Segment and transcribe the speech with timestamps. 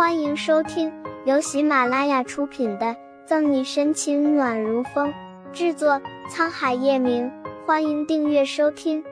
[0.00, 0.90] 欢迎收听
[1.26, 2.86] 由喜马拉雅出品的
[3.26, 5.12] 《赠你深情暖如风》，
[5.52, 7.30] 制作沧海夜明。
[7.66, 9.04] 欢迎订阅收听。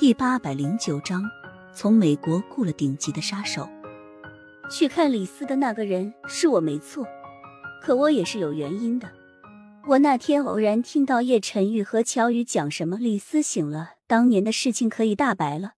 [0.00, 1.22] 第八百零九章，
[1.72, 3.68] 从美国雇了顶级的杀手
[4.68, 7.06] 去看李斯的那个人是我没错，
[7.80, 9.08] 可我也是有原因的。
[9.86, 15.74] 我那天偶然听到叶晨玉和乔宇讲什么李斯醒了，当年的事情可以大白了。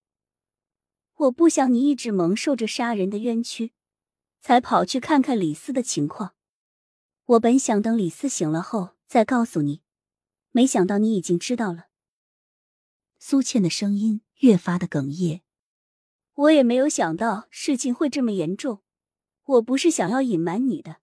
[1.19, 3.73] 我不想你一直蒙受着杀人的冤屈，
[4.39, 6.33] 才跑去看看李斯的情况。
[7.25, 9.81] 我本想等李斯醒了后再告诉你，
[10.51, 11.89] 没想到你已经知道了。
[13.17, 15.41] 苏倩的声音越发的哽咽。
[16.35, 18.81] 我也没有想到事情会这么严重，
[19.43, 21.01] 我不是想要隐瞒你的。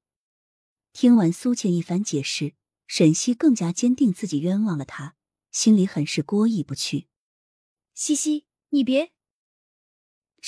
[0.95, 2.55] 听完苏倩一番解释，
[2.87, 5.15] 沈西更加坚定自己冤枉了他，
[5.53, 7.09] 心里很是过意不去。
[7.93, 9.13] 西西，你别。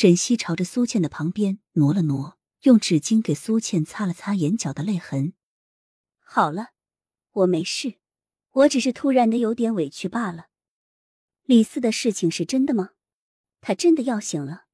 [0.01, 5.33] 沈西朝着苏倩的旁边挪了挪，用纸巾给苏倩擦了擦眼角的泪痕。
[6.21, 6.69] 好了，
[7.33, 7.97] 我没事，
[8.53, 10.51] 我只是突然的有点委屈罢了。
[11.43, 12.91] 李四的事情是真的吗？
[13.61, 14.67] 他真的要醒了？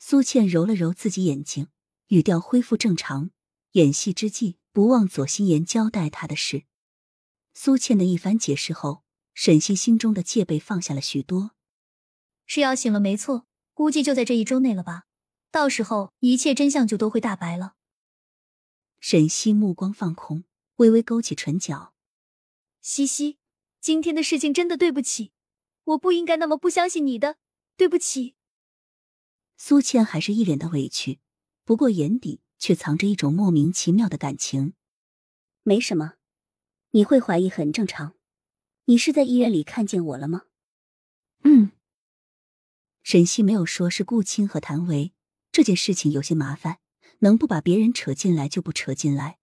[0.00, 1.68] 苏倩揉了揉自己眼睛，
[2.08, 3.30] 语调恢复正常。
[3.74, 6.64] 演戏之际，不忘左心言交代他的事。
[7.52, 11.52] 苏倩的一番解释后，沈西心中的戒备放下了许多。
[12.46, 13.46] 是要醒了，没错。
[13.74, 15.04] 估计就在这一周内了吧，
[15.50, 17.74] 到时候一切真相就都会大白了。
[19.00, 20.44] 沈西目光放空，
[20.76, 21.92] 微微勾起唇角。
[22.80, 23.38] 西西，
[23.80, 25.32] 今天的事情真的对不起，
[25.84, 27.36] 我不应该那么不相信你的，
[27.76, 28.36] 对不起。
[29.56, 31.20] 苏倩还是一脸的委屈，
[31.64, 34.74] 不过眼底却藏着一种莫名其妙的感情。
[35.62, 36.14] 没什么，
[36.92, 38.14] 你会怀疑很正常。
[38.86, 40.44] 你是在医院里看见我了吗？
[41.42, 41.72] 嗯。
[43.04, 45.12] 沈西没有说是顾青和谭维
[45.52, 46.78] 这件事情有些麻烦，
[47.18, 49.38] 能不把别人扯进来就不扯进来。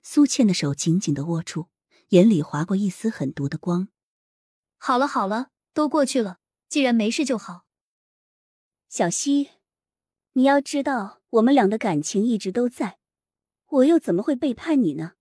[0.00, 1.66] 苏倩的手紧紧的握住，
[2.10, 3.88] 眼里划过一丝狠毒的光。
[4.76, 6.38] 好了好了，都过去了，
[6.68, 7.66] 既然没事就好。
[8.88, 9.50] 小西，
[10.34, 13.00] 你要知道，我们俩的感情一直都在，
[13.66, 15.14] 我又怎么会背叛你呢？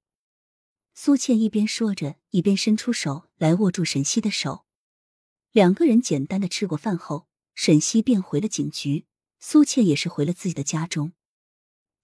[0.93, 4.65] 苏倩一边说着，一边伸出手来握住沈西的手。
[5.51, 7.27] 两个人简单的吃过饭后。
[7.57, 9.07] 沈西便回了警局，
[9.39, 11.13] 苏倩也是回了自己的家中。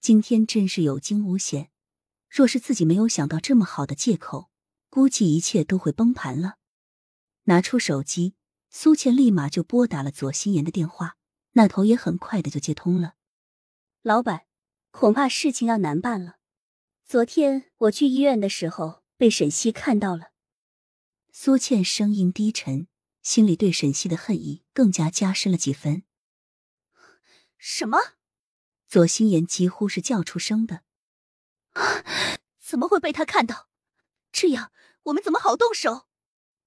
[0.00, 1.70] 今天真是有惊无险，
[2.28, 4.50] 若是自己没有想到这么好的借口，
[4.90, 6.56] 估计一切都会崩盘了。
[7.44, 8.34] 拿出手机，
[8.68, 11.16] 苏倩立马就拨打了左心言的电话，
[11.52, 13.14] 那头也很快的就接通了。
[14.02, 14.46] 老板，
[14.90, 16.38] 恐怕事情要难办了。
[17.04, 20.32] 昨天我去医院的时候，被沈西看到了。
[21.30, 22.88] 苏倩声音低沉。
[23.24, 26.04] 心里对沈西的恨意更加加深了几分。
[27.56, 27.98] 什么？
[28.86, 30.82] 左心言几乎是叫出声的。
[32.60, 33.70] 怎么会被他看到？
[34.30, 34.70] 这样
[35.04, 36.06] 我们怎么好动手？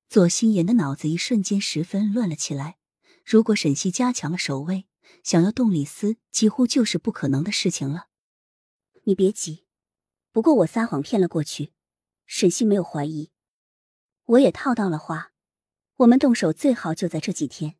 [0.09, 2.79] 左心言的脑子一瞬间十分乱了起来。
[3.23, 4.87] 如果沈西加强了守卫，
[5.21, 8.07] 想要动李斯，几乎就是不可能的事情了。
[9.03, 9.67] 你别急，
[10.31, 11.71] 不过我撒谎骗了过去，
[12.25, 13.31] 沈西没有怀疑，
[14.25, 15.33] 我也套到了话。
[15.97, 17.75] 我们动手最好就在这几天，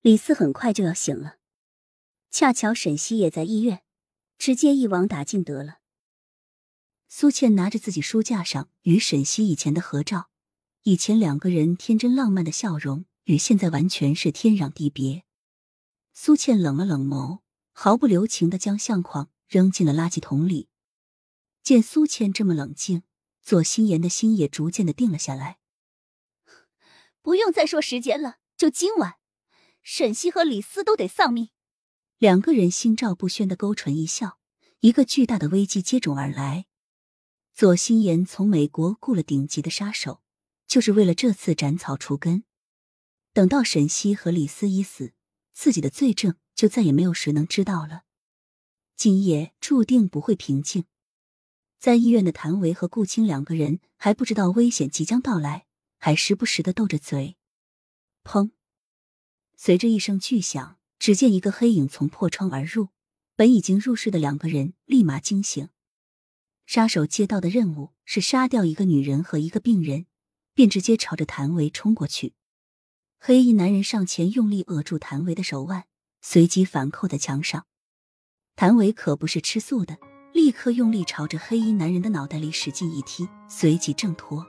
[0.00, 1.36] 李四很快就要醒了。
[2.28, 3.82] 恰巧沈西也在医院，
[4.36, 5.78] 直接一网打尽得了。
[7.06, 10.30] 苏倩拿着自己书架上与沈西以前的合照，
[10.82, 15.22] 以前两个人天真浪漫的笑容与现在完全是天壤地别。
[16.12, 20.68] 苏倩冷了冷眸，毫不留情的将相框扔进了垃圾桶里。
[21.62, 23.04] 见苏倩这么冷静，
[23.40, 25.60] 左心言的心也逐渐的定了下来。
[27.22, 29.14] 不用再说时间了，就今晚，
[29.82, 31.50] 沈西和李斯都得丧命。
[32.18, 34.38] 两个人心照不宣的勾唇一笑，
[34.80, 36.66] 一个巨大的危机接踵而来。
[37.54, 40.20] 左心言从美国雇了顶级的杀手，
[40.66, 42.44] 就是为了这次斩草除根。
[43.32, 45.12] 等到沈西和李斯已死，
[45.52, 48.02] 自己的罪证就再也没有谁能知道了。
[48.96, 50.84] 今夜注定不会平静。
[51.78, 55.66] 在医院的谭维和顾青两个人还不知道危险即将到来。
[56.04, 57.36] 还时不时的斗着嘴，
[58.24, 58.50] 砰！
[59.56, 62.88] 随着一声巨响，只见一个黑影从破窗而入。
[63.36, 65.68] 本已经入睡的两个人立马惊醒。
[66.66, 70.06] 杀手接到的任务是杀掉一个女人和一个病人，
[70.54, 72.34] 便直接朝着谭维冲过去。
[73.20, 75.84] 黑衣男人上前用力扼住谭维的手腕，
[76.20, 77.68] 随即反扣在墙上。
[78.56, 79.96] 谭维可不是吃素的，
[80.32, 84.44] 立刻用力朝着黑衣男人的脑袋里使劲一踢，随即挣脱。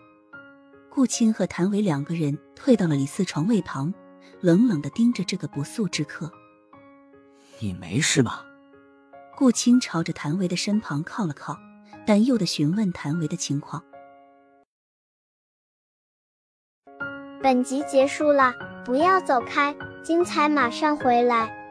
[0.96, 3.92] 顾青和谭维两个人退到了李四床位旁，
[4.42, 6.32] 冷冷的盯着这个不速之客。
[7.58, 8.46] 你没事吧？
[9.36, 11.58] 顾青朝着谭维的身旁靠了靠，
[12.06, 13.84] 担忧的询问谭维的情况。
[17.42, 18.54] 本集结束了，
[18.86, 21.63] 不要走开，精彩马上回来。